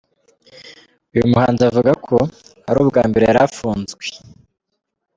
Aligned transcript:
Uyu 1.13 1.29
muhanzi 1.31 1.61
avuga 1.69 1.91
ko 2.07 2.17
ari 2.69 2.77
ubwa 2.83 3.01
mbere 3.09 3.23
yari 3.25 3.39
afunzwe. 3.47 4.03